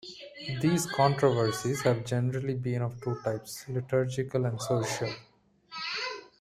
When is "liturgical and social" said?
3.69-5.13